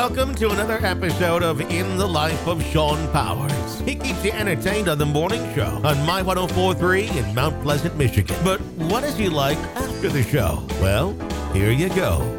[0.00, 3.80] Welcome to another episode of In the Life of Shawn Powers.
[3.80, 8.36] He keeps you entertained on the morning show on My 1043 in Mount Pleasant, Michigan.
[8.44, 10.64] But what is he like after the show?
[10.80, 11.16] Well,
[11.52, 12.37] here you go.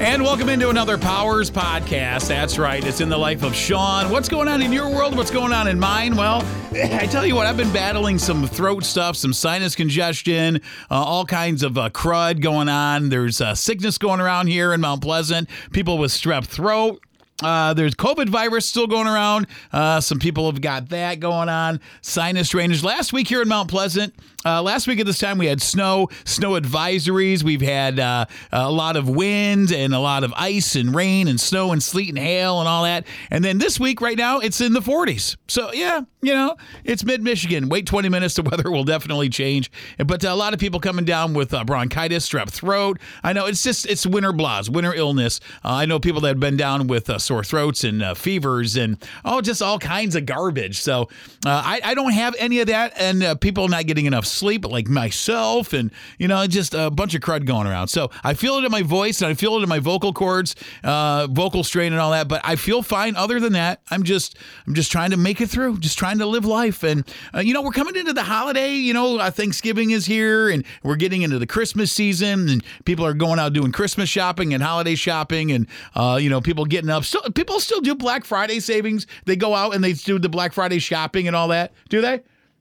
[0.00, 2.26] And welcome into another Powers podcast.
[2.28, 4.10] That's right, it's in the life of Shawn.
[4.10, 5.14] What's going on in your world?
[5.14, 6.16] What's going on in mine?
[6.16, 6.42] Well,
[6.72, 11.26] I tell you what, I've been battling some throat stuff, some sinus congestion, uh, all
[11.26, 13.10] kinds of uh, crud going on.
[13.10, 17.02] There's uh, sickness going around here in Mount Pleasant, people with strep throat.
[17.42, 19.46] Uh, there's COVID virus still going around.
[19.72, 21.80] Uh, some people have got that going on.
[22.00, 22.82] Sinus drainage.
[22.82, 26.08] Last week here in Mount Pleasant, uh, last week at this time we had snow,
[26.24, 27.42] snow advisories.
[27.42, 31.38] We've had uh, a lot of wind and a lot of ice and rain and
[31.38, 33.06] snow and sleet and hail and all that.
[33.30, 35.36] And then this week, right now, it's in the 40s.
[35.48, 37.68] So yeah, you know, it's mid Michigan.
[37.68, 39.70] Wait 20 minutes, the weather will definitely change.
[39.98, 42.98] But a lot of people coming down with uh, bronchitis, strep throat.
[43.22, 45.40] I know it's just it's winter blahs, winter illness.
[45.64, 48.96] Uh, I know people that have been down with sore throats and uh, fevers and
[49.24, 50.80] oh, just all kinds of garbage.
[50.80, 51.02] So
[51.44, 54.66] uh, I, I, don't have any of that, and uh, people not getting enough sleep,
[54.66, 57.88] like myself, and you know, just a bunch of crud going around.
[57.88, 60.54] So I feel it in my voice and I feel it in my vocal cords,
[60.84, 62.28] uh, vocal strain, and all that.
[62.28, 63.16] But I feel fine.
[63.16, 66.26] Other than that, I'm just I'm just trying to make it through, just trying to
[66.26, 66.82] live life.
[66.82, 68.74] And uh, you know, we're coming into the holiday.
[68.74, 73.04] You know, uh, Thanksgiving is here, and we're getting into the Christmas season, and people
[73.04, 76.90] are going out doing Christmas shopping and holiday shopping, and uh, you know, people getting
[76.90, 77.04] up.
[77.04, 79.06] Still, people still do Black Friday savings.
[79.24, 81.72] They go out and they do the Black Friday shopping and all that.
[81.88, 82.20] Do they?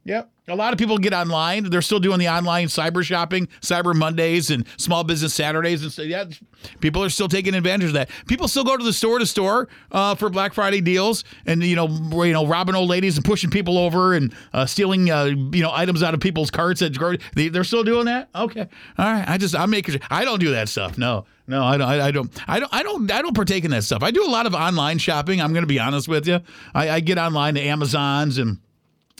[0.09, 0.31] Yep.
[0.47, 1.69] A lot of people get online.
[1.69, 6.01] They're still doing the online cyber shopping, Cyber Mondays and Small Business Saturdays, and so
[6.01, 6.25] yeah,
[6.79, 8.09] people are still taking advantage of that.
[8.27, 11.75] People still go to the store to store uh, for Black Friday deals, and you
[11.75, 11.87] know,
[12.23, 15.69] you know, robbing old ladies and pushing people over and uh, stealing uh, you know
[15.71, 16.81] items out of people's carts.
[16.81, 16.93] At
[17.35, 18.29] they, they're still doing that.
[18.33, 19.29] Okay, all right.
[19.29, 20.01] I just I'm making.
[20.09, 20.97] I don't do that stuff.
[20.97, 21.87] No, no, I don't.
[21.87, 22.43] I don't.
[22.49, 22.73] I don't.
[22.73, 23.11] I don't.
[23.11, 24.01] I don't partake in that stuff.
[24.01, 25.39] I do a lot of online shopping.
[25.39, 26.39] I'm going to be honest with you.
[26.73, 28.57] I, I get online to Amazon's and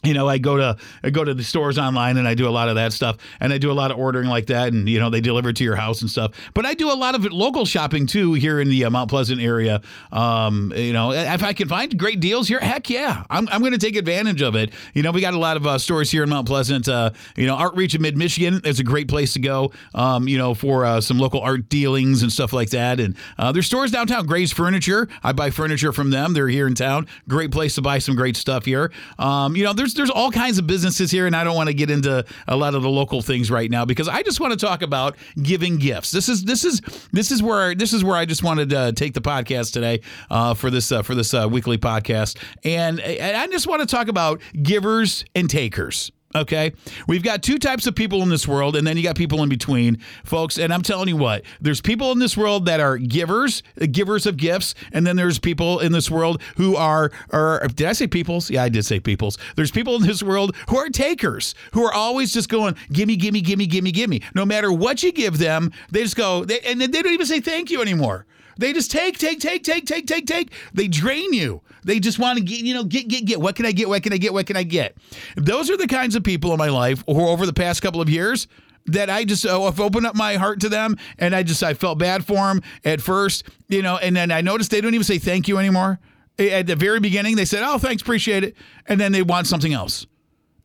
[0.04, 2.52] you know, I go to I go to the stores online and I do a
[2.52, 5.00] lot of that stuff, and I do a lot of ordering like that, and you
[5.00, 6.34] know, they deliver to your house and stuff.
[6.54, 9.42] But I do a lot of local shopping too here in the uh, Mount Pleasant
[9.42, 9.82] area.
[10.12, 13.74] Um, you know, if I can find great deals here, heck yeah, I'm, I'm going
[13.74, 14.72] to take advantage of it.
[14.94, 16.88] You know, we got a lot of uh, stores here in Mount Pleasant.
[16.88, 19.72] Uh, you know, Artreach in Mid Michigan is a great place to go.
[19.94, 23.00] Um, you know, for uh, some local art dealings and stuff like that.
[23.00, 24.26] And uh, there's stores downtown.
[24.26, 26.34] Gray's Furniture, I buy furniture from them.
[26.34, 27.08] They're here in town.
[27.28, 28.92] Great place to buy some great stuff here.
[29.18, 31.68] Um, you know, there's there's there's all kinds of businesses here, and I don't want
[31.68, 34.58] to get into a lot of the local things right now because I just want
[34.58, 36.12] to talk about giving gifts.
[36.12, 39.14] This is this is this is where this is where I just wanted to take
[39.14, 43.48] the podcast today uh, for this uh, for this uh, weekly podcast, and, and I
[43.48, 46.12] just want to talk about givers and takers.
[46.36, 46.74] Okay.
[47.08, 49.50] We've got two types of people in this world, and then you got people in
[49.50, 50.60] between, folks.
[50.60, 54.28] And I'm telling you what, there's people in this world that are givers, uh, givers
[54.28, 58.06] of gifts, and then there's people in this world who are, are did I say
[58.06, 58.52] peoples?
[58.52, 59.40] Yeah, I did say peoples.
[59.56, 63.42] There's people in this world who are takers, who are always just going, gimme, gimme,
[63.42, 64.22] gimme, gimme, gimme.
[64.36, 67.40] No matter what you give them, they just go, they, and they don't even say
[67.40, 68.28] thank you anymore.
[68.60, 70.52] They just take, take, take, take, take, take, take.
[70.74, 71.62] They drain you.
[71.86, 73.40] They just want to get, you know, get, get, get.
[73.40, 73.88] What can I get?
[73.88, 74.34] What can I get?
[74.34, 74.98] What can I get?
[75.38, 78.10] Those are the kinds of people in my life who, over the past couple of
[78.10, 78.48] years,
[78.88, 81.74] that I just oh, I've opened up my heart to them, and I just I
[81.74, 85.06] felt bad for them at first, you know, and then I noticed they don't even
[85.06, 86.00] say thank you anymore.
[86.38, 89.74] At the very beginning, they said, "Oh, thanks, appreciate it," and then they want something
[89.74, 90.06] else,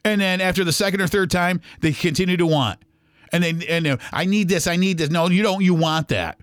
[0.05, 2.81] and then after the second or third time, they continue to want,
[3.33, 5.11] and then and I need this, I need this.
[5.11, 5.63] No, you don't.
[5.63, 6.39] You want that.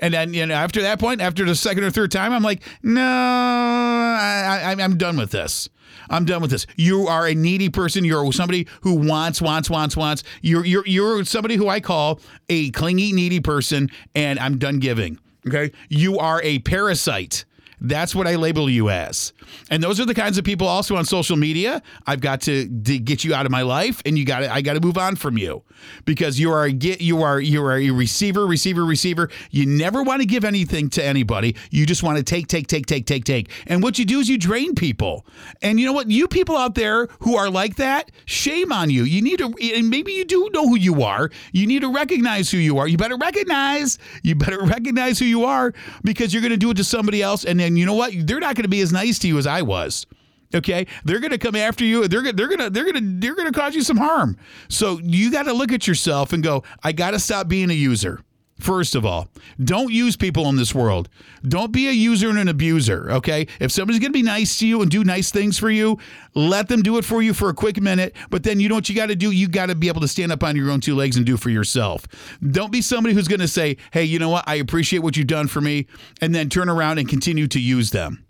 [0.00, 2.62] And then, you know, after that point, after the second or third time, I'm like,
[2.82, 5.68] no, I, I, I'm done with this.
[6.10, 6.66] I'm done with this.
[6.76, 8.04] You are a needy person.
[8.04, 10.22] You're somebody who wants, wants, wants, wants.
[10.40, 15.18] You're you're you're somebody who I call a clingy, needy person, and I'm done giving.
[15.46, 17.44] Okay, you are a parasite.
[17.84, 19.32] That's what I label you as.
[19.68, 21.82] And those are the kinds of people also on social media.
[22.06, 24.74] I've got to, to get you out of my life and you got I got
[24.74, 25.64] to move on from you
[26.04, 29.30] because you are a get you are you are a receiver, receiver, receiver.
[29.50, 31.56] You never want to give anything to anybody.
[31.70, 33.50] You just want to take, take, take, take, take, take.
[33.66, 35.26] And what you do is you drain people.
[35.60, 36.08] And you know what?
[36.08, 39.02] You people out there who are like that, shame on you.
[39.02, 41.30] You need to and maybe you do know who you are.
[41.50, 42.86] You need to recognize who you are.
[42.86, 43.98] You better recognize.
[44.22, 45.74] You better recognize who you are
[46.04, 48.12] because you're going to do it to somebody else and then and you know what?
[48.14, 50.06] They're not going to be as nice to you as I was.
[50.54, 52.06] Okay, they're going to come after you.
[52.06, 54.36] They're they're going to they're going to they're going to cause you some harm.
[54.68, 57.74] So you got to look at yourself and go, I got to stop being a
[57.74, 58.20] user.
[58.62, 59.28] First of all,
[59.64, 61.08] don't use people in this world.
[61.42, 63.48] Don't be a user and an abuser, okay?
[63.58, 65.98] If somebody's going to be nice to you and do nice things for you,
[66.36, 68.88] let them do it for you for a quick minute, but then you know what
[68.88, 69.32] you got to do?
[69.32, 71.36] You got to be able to stand up on your own two legs and do
[71.36, 72.06] for yourself.
[72.52, 74.44] Don't be somebody who's going to say, "Hey, you know what?
[74.46, 75.88] I appreciate what you've done for me,"
[76.20, 78.24] and then turn around and continue to use them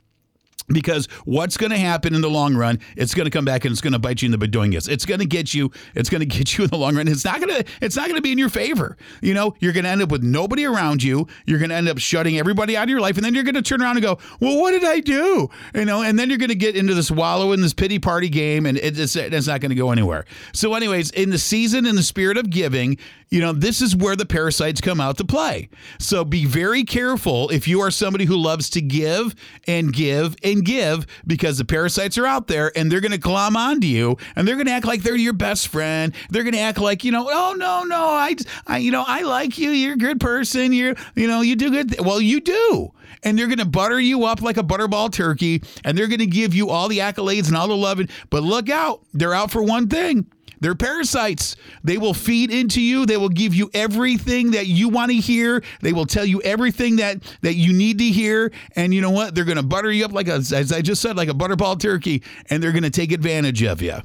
[0.72, 3.72] because what's going to happen in the long run it's going to come back and
[3.72, 6.20] it's going to bite you in the bedoingus it's going to get you it's going
[6.28, 7.08] to get you in the long run.
[7.08, 8.96] It's not going to it's not going to be in your favor.
[9.20, 11.26] You know you're going to end up with nobody around you.
[11.46, 13.54] You're going to end up shutting everybody out of your life and then you're going
[13.54, 15.48] to turn around and go well what did i do?
[15.74, 18.28] You know and then you're going to get into this wallow in this pity party
[18.28, 20.24] game and it's, it's not going to go anywhere.
[20.52, 22.98] So anyways in the season in the spirit of giving
[23.32, 25.68] you know this is where the parasites come out to play
[25.98, 29.34] so be very careful if you are somebody who loves to give
[29.66, 33.56] and give and give because the parasites are out there and they're going to glom
[33.56, 36.14] onto you and they're going to act like they're your best friend.
[36.30, 38.36] They're going to act like, you know, oh, no, no, I,
[38.66, 39.70] I, you know, I like you.
[39.70, 40.72] You're a good person.
[40.72, 41.90] You're, you know, you do good.
[41.90, 42.00] Th-.
[42.00, 42.92] Well, you do.
[43.22, 46.26] And they're going to butter you up like a butterball turkey and they're going to
[46.26, 48.08] give you all the accolades and all the loving.
[48.30, 50.26] But look out, they're out for one thing
[50.62, 51.56] they're parasites.
[51.82, 53.04] They will feed into you.
[53.04, 55.62] They will give you everything that you want to hear.
[55.80, 58.52] They will tell you everything that that you need to hear.
[58.76, 59.34] And you know what?
[59.34, 61.80] They're going to butter you up like a, as I just said, like a butterball
[61.80, 63.96] turkey, and they're going to take advantage of you.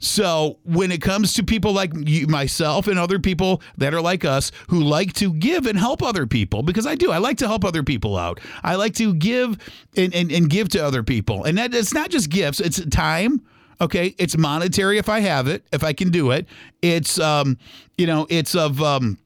[0.00, 4.24] So when it comes to people like you, myself and other people that are like
[4.24, 7.46] us who like to give and help other people, because I do, I like to
[7.46, 8.40] help other people out.
[8.64, 9.56] I like to give
[9.96, 11.44] and, and, and give to other people.
[11.44, 13.42] And that it's not just gifts, it's time
[13.80, 16.46] Okay, it's monetary if I have it, if I can do it.
[16.82, 17.58] It's um,
[17.98, 19.18] you know, it's of um,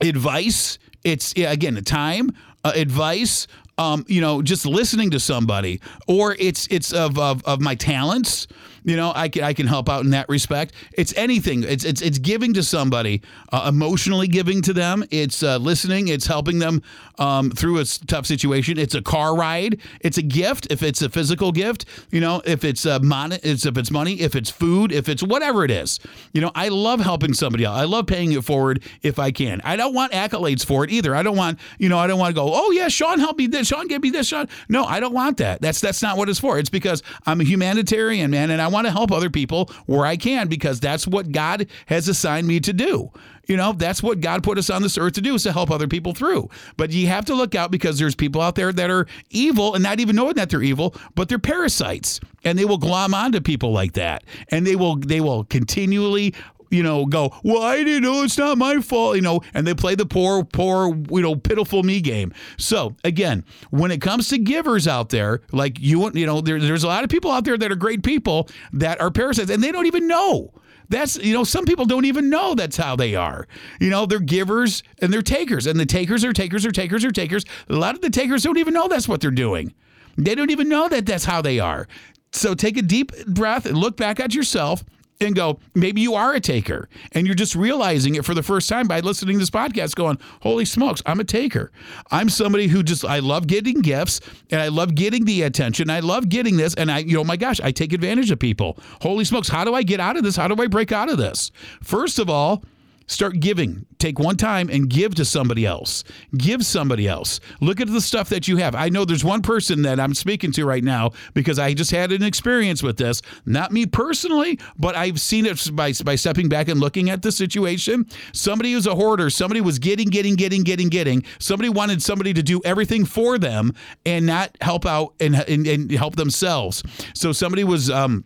[0.00, 0.78] advice.
[1.04, 2.30] It's yeah, again, time,
[2.64, 3.46] uh, advice.
[3.76, 8.46] Um, you know, just listening to somebody, or it's it's of of, of my talents
[8.84, 10.74] you know, I can I can help out in that respect.
[10.92, 11.64] It's anything.
[11.64, 13.22] It's it's it's giving to somebody,
[13.52, 15.04] uh, emotionally giving to them.
[15.10, 16.08] It's uh, listening.
[16.08, 16.82] It's helping them
[17.18, 18.78] um, through a tough situation.
[18.78, 19.80] It's a car ride.
[20.00, 20.66] It's a gift.
[20.70, 24.20] If it's a physical gift, you know, if it's a mon- it's if it's money,
[24.20, 25.98] if it's food, if it's whatever it is.
[26.32, 27.74] You know, I love helping somebody out.
[27.74, 29.62] I love paying it forward if I can.
[29.64, 31.16] I don't want accolades for it either.
[31.16, 32.50] I don't want you know I don't want to go.
[32.52, 33.68] Oh yeah, Shawn helped me this.
[33.68, 34.28] Shawn gave me this.
[34.28, 34.48] Shawn.
[34.68, 35.62] No, I don't want that.
[35.62, 36.58] That's that's not what it's for.
[36.58, 40.16] It's because I'm a humanitarian man, and I want to help other people where I
[40.16, 43.10] can because that's what God has assigned me to do.
[43.46, 45.70] You know, that's what God put us on this earth to do is to help
[45.70, 46.48] other people through.
[46.76, 49.82] But you have to look out because there's people out there that are evil and
[49.82, 53.72] not even knowing that they're evil, but they're parasites and they will glom onto people
[53.72, 54.24] like that.
[54.50, 56.34] And they will they will continually
[56.74, 59.74] you know, go, well, I didn't know it's not my fault, you know, and they
[59.74, 62.32] play the poor, poor, you know, pitiful me game.
[62.58, 66.84] So again, when it comes to givers out there, like you, you know, there, there's
[66.84, 69.72] a lot of people out there that are great people that are parasites and they
[69.72, 70.52] don't even know.
[70.90, 73.46] That's, you know, some people don't even know that's how they are.
[73.80, 77.10] You know, they're givers and they're takers, and the takers are takers are takers are
[77.10, 77.44] takers.
[77.70, 79.72] A lot of the takers don't even know that's what they're doing.
[80.18, 81.88] They don't even know that that's how they are.
[82.32, 84.84] So take a deep breath and look back at yourself
[85.20, 88.68] and go, maybe you are a taker and you're just realizing it for the first
[88.68, 91.70] time by listening to this podcast, going, holy smokes, I'm a taker.
[92.10, 94.20] I'm somebody who just, I love getting gifts
[94.50, 95.90] and I love getting the attention.
[95.90, 96.74] I love getting this.
[96.74, 98.78] And I, you know, my gosh, I take advantage of people.
[99.00, 100.36] Holy smokes, how do I get out of this?
[100.36, 101.50] How do I break out of this?
[101.82, 102.64] First of all,
[103.06, 103.86] Start giving.
[103.98, 106.04] Take one time and give to somebody else.
[106.36, 107.40] Give somebody else.
[107.60, 108.74] Look at the stuff that you have.
[108.74, 112.12] I know there's one person that I'm speaking to right now because I just had
[112.12, 113.22] an experience with this.
[113.44, 117.32] Not me personally, but I've seen it by, by stepping back and looking at the
[117.32, 118.06] situation.
[118.32, 121.24] Somebody who's a hoarder, somebody was getting, getting, getting, getting, getting.
[121.38, 123.72] Somebody wanted somebody to do everything for them
[124.06, 126.82] and not help out and, and, and help themselves.
[127.14, 128.24] So somebody was, um,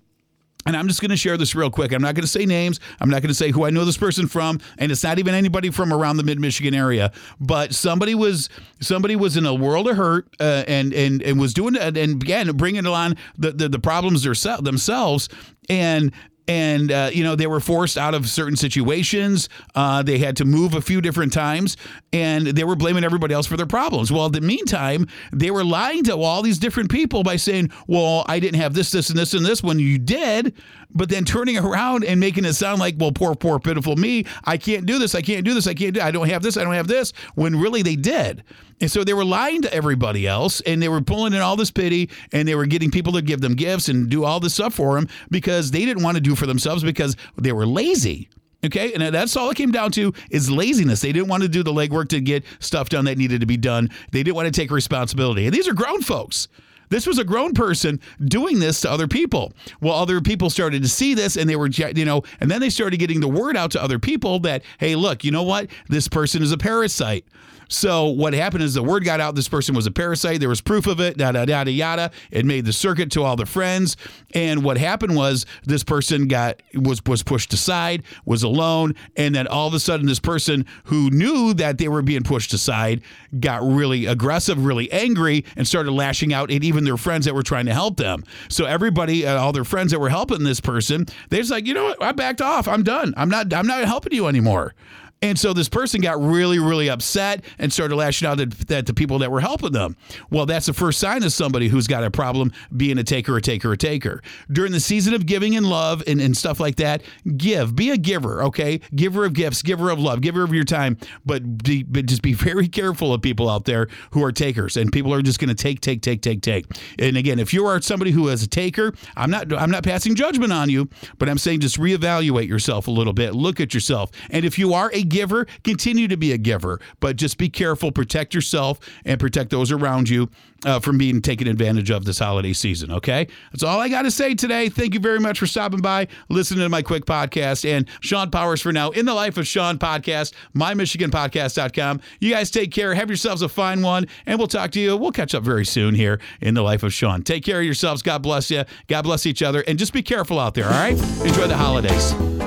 [0.68, 1.92] and I'm just going to share this real quick.
[1.92, 2.78] I'm not going to say names.
[3.00, 5.34] I'm not going to say who I know this person from, and it's not even
[5.34, 7.10] anybody from around the Mid Michigan area.
[7.40, 11.54] But somebody was somebody was in a world of hurt, uh, and and and was
[11.54, 15.28] doing it, and again bringing on the the, the problems themselves,
[15.70, 16.12] and
[16.48, 19.48] and uh, you know they were forced out of certain situations.
[19.74, 21.76] Uh, they had to move a few different times,
[22.12, 24.10] and they were blaming everybody else for their problems.
[24.10, 28.24] Well, in the meantime, they were lying to all these different people by saying, "Well,
[28.26, 30.54] I didn't have this, this, and this, and this." When you did,
[30.90, 34.24] but then turning around and making it sound like, "Well, poor, poor, pitiful me.
[34.44, 35.14] I can't do this.
[35.14, 35.66] I can't do this.
[35.66, 36.00] I can't do.
[36.00, 36.56] I don't have this.
[36.56, 38.42] I don't have this." When really they did.
[38.80, 41.70] And so they were lying to everybody else and they were pulling in all this
[41.70, 44.74] pity and they were getting people to give them gifts and do all this stuff
[44.74, 48.28] for them because they didn't want to do for themselves because they were lazy.
[48.66, 51.00] Okay, and that's all it came down to is laziness.
[51.00, 53.56] They didn't want to do the legwork to get stuff done that needed to be
[53.56, 53.88] done.
[54.10, 55.46] They didn't want to take responsibility.
[55.46, 56.48] And these are grown folks.
[56.88, 59.52] This was a grown person doing this to other people.
[59.80, 62.70] Well, other people started to see this and they were, you know, and then they
[62.70, 65.68] started getting the word out to other people that, hey, look, you know what?
[65.88, 67.24] This person is a parasite.
[67.68, 70.40] So what happened is the word got out this person was a parasite.
[70.40, 72.10] There was proof of it, yada yada yada.
[72.30, 73.96] It made the circuit to all the friends.
[74.34, 79.46] And what happened was this person got was was pushed aside, was alone, and then
[79.46, 83.02] all of a sudden this person who knew that they were being pushed aside
[83.38, 87.42] got really aggressive, really angry, and started lashing out at even their friends that were
[87.42, 88.24] trying to help them.
[88.48, 91.74] So everybody, uh, all their friends that were helping this person, they're just like, you
[91.74, 92.68] know what, I backed off.
[92.68, 93.12] I'm done.
[93.16, 93.52] I'm not.
[93.52, 94.74] I'm not helping you anymore.
[95.20, 99.18] And so this person got really, really upset and started lashing out at, the people
[99.18, 99.96] that were helping them.
[100.30, 103.42] Well, that's the first sign of somebody who's got a problem being a taker, a
[103.42, 104.22] taker, a taker.
[104.50, 107.02] During the season of giving and love and, and stuff like that,
[107.36, 107.74] give.
[107.74, 108.80] Be a giver, okay?
[108.94, 110.96] Giver of gifts, giver of love, giver of your time.
[111.26, 114.76] But, be, but just be very careful of people out there who are takers.
[114.76, 116.66] And people are just going to take, take, take, take, take.
[116.98, 120.14] And again, if you are somebody who is a taker, I'm not I'm not passing
[120.14, 123.34] judgment on you, but I'm saying just reevaluate yourself a little bit.
[123.34, 124.10] Look at yourself.
[124.30, 127.90] And if you are a giver, continue to be a giver, but just be careful,
[127.92, 130.28] protect yourself, and protect those around you
[130.64, 132.90] uh, from being taken advantage of this holiday season.
[132.90, 134.68] Okay, that's all I got to say today.
[134.68, 138.60] Thank you very much for stopping by, listening to my quick podcast, and Shawn Powers
[138.60, 142.00] for now in the life of Shawn podcast, mymichiganpodcast.com.
[142.20, 144.96] You guys take care, have yourselves a fine one, and we'll talk to you.
[144.96, 147.22] We'll catch up very soon here in the life of Shawn.
[147.22, 148.02] Take care of yourselves.
[148.02, 148.64] God bless you.
[148.88, 150.66] God bless each other, and just be careful out there.
[150.66, 152.37] All right, enjoy the holidays.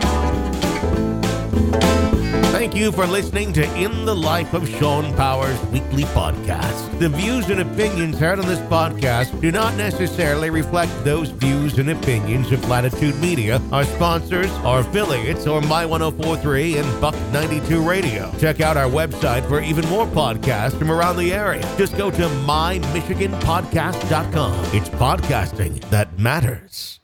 [2.62, 7.00] Thank you for listening to In the Life of Shawn Powers weekly podcast.
[7.00, 11.90] The views and opinions heard on this podcast do not necessarily reflect those views and
[11.90, 18.32] opinions of Latitude Media, our sponsors, our affiliates, or My 1043 and Buck 92 Radio.
[18.38, 21.64] Check out our website for even more podcasts from around the area.
[21.80, 24.66] Just go to mymichiganpodcast.com.
[24.66, 27.01] It's podcasting that matters.